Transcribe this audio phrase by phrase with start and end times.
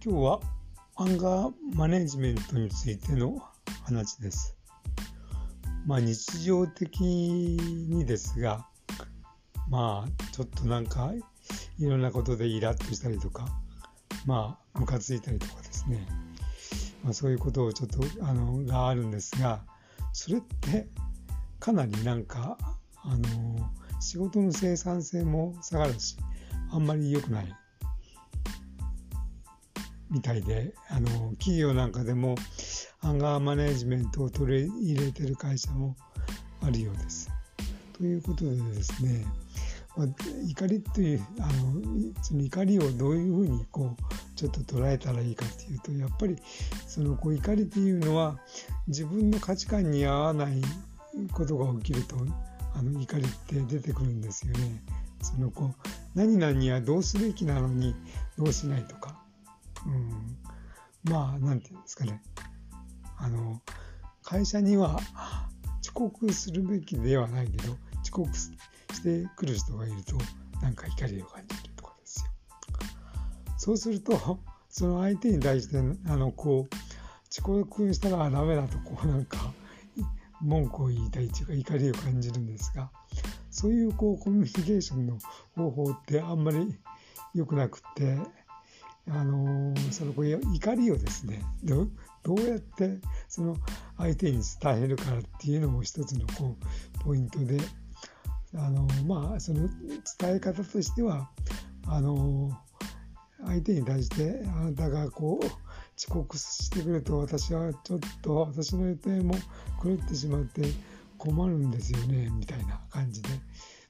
[0.00, 0.40] 今日は
[0.94, 3.42] アンガーマネジメントについての
[3.84, 4.56] 話です。
[5.86, 8.64] まあ日常的にですが、
[9.68, 11.12] まあちょっとなんか
[11.80, 13.48] いろんなことでイラッとしたりとか、
[14.24, 16.06] まあムカついたりとかですね、
[17.02, 19.64] まあ、そういうことをちょっとあのがあるんですが、
[20.12, 20.86] それって
[21.58, 22.56] かなりなんか
[23.02, 23.68] あの
[23.98, 26.16] 仕事の生産性も下がるし、
[26.70, 27.52] あんまり良くない
[30.10, 31.08] みたいであの
[31.38, 32.34] 企業なんかでも
[33.02, 35.96] アンガーマネジメントを取り入れてる会社も
[36.62, 37.30] あるようです。
[37.96, 39.26] ということでですね、
[39.96, 40.06] まあ、
[40.48, 44.02] 怒りというあのその怒りをどういうふうにこう
[44.36, 46.36] ちょっと捉えたらいいかっていうとやっぱり
[46.86, 48.38] そのこう怒りっていうのは
[48.86, 50.62] 自分の価値観に合わない
[51.32, 52.16] ことが起きると
[52.74, 54.82] あの怒りって出てくるんですよね。
[55.20, 57.96] そのこう何々はどうすべきなのに
[58.36, 59.20] どうしないとか
[59.86, 62.22] うん、まあなんていうんですかね。
[63.18, 63.60] あの
[64.22, 65.00] 会社には
[65.82, 68.50] 遅刻するべきではないけど遅刻し
[69.02, 70.16] てくる人がいると
[70.60, 72.26] なんか怒りを感じるとかですよ。
[73.56, 76.74] そうするとその相手に対してあのこう
[77.30, 79.52] 遅刻したらダメだとこうなんか
[80.40, 82.90] 文句を言いたいというか怒りを感じるんですが
[83.50, 85.18] そういうこうコミュニケーションの
[85.56, 86.78] 方法ってあんまり
[87.34, 88.18] 良くなくって
[89.10, 93.56] あのその怒りをですねどうやってその
[93.96, 96.56] 相手に伝えるかっていうのも一つのこ
[97.00, 97.58] うポイントで
[98.54, 99.68] あのまあその
[100.18, 101.30] 伝え方としては
[101.86, 102.50] あの
[103.44, 105.46] 相手に対してあなたがこう
[105.96, 109.34] 遅刻してくると私はちょっと私の予定も
[109.82, 110.62] 狂ってしまって
[111.16, 113.28] 困るんですよねみたいな感じで。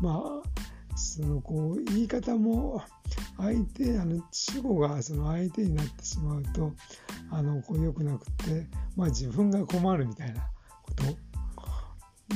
[0.00, 2.82] まあそのこう言い方も
[3.36, 6.72] 相手あの主語がその相手になってしまうと
[7.30, 10.42] あのこう良くなくて、まあ、自分が困るみたいな
[10.82, 11.04] こと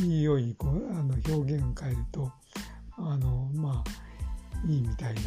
[0.01, 2.33] いいようにこうあの表現を変えると
[2.97, 5.21] あのまあいいみたいな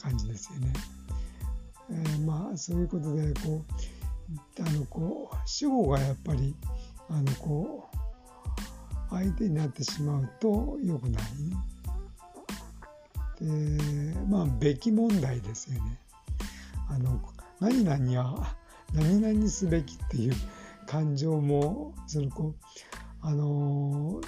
[0.00, 0.72] 感じですよね。
[1.90, 3.64] えー、まあそういうことでこ
[4.58, 6.54] うあのこう主語がやっぱり
[7.08, 7.96] あのこう
[9.10, 11.22] 相手になってしまうと良くない
[13.42, 15.98] でまあべき問題ですよね。
[16.88, 17.20] あの
[17.60, 18.56] 何々は
[18.94, 20.34] 何々すべきっていう
[20.86, 22.64] 感情もそのこう
[23.20, 24.20] あの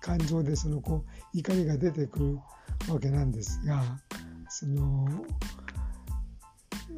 [0.00, 2.38] 感情でそのこう怒りが出てくる
[2.92, 3.82] わけなんですが
[4.48, 5.08] その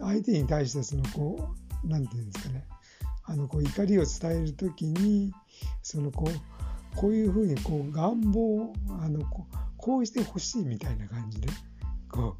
[0.00, 1.50] 相手に対してそのこ
[1.84, 2.64] う何て言うんですかね
[3.24, 5.32] あのこう怒りを伝える時に
[5.82, 11.48] そのこうこういうふうにこう願望あのこうこうしてほしいみたいな感じで
[12.10, 12.36] こ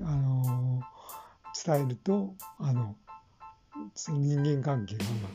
[0.00, 2.96] う、あのー、伝えるとあの
[3.94, 5.28] その人間関係がうま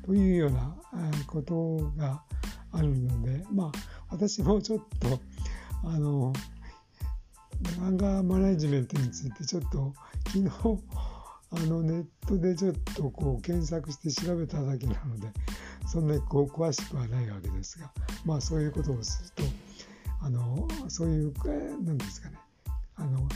[0.00, 0.74] くというような
[1.26, 2.22] ことが
[2.72, 3.72] あるのでまあ
[4.10, 5.20] 私もちょっと
[5.84, 6.32] あの
[7.80, 9.92] アンガーマネジメントについてちょっと
[10.26, 10.48] 昨日
[11.54, 15.28] あのネットでちょっとこう検索して調べただけなので
[15.92, 17.92] そんなにこう詳しくはないわけですが
[18.24, 19.42] まあそういうことをすると
[20.22, 21.34] あのそういう
[21.84, 22.38] 何ですかね
[22.96, 23.28] あの考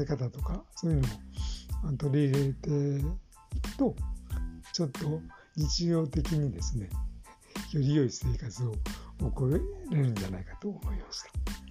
[0.00, 3.94] え方とかそういうのを取り入れていくと
[4.72, 5.20] ちょっと
[5.58, 6.88] 日常的にですね
[7.72, 8.74] より良い生活を
[9.20, 9.50] 送
[9.90, 11.63] れるんじゃないかと思いました。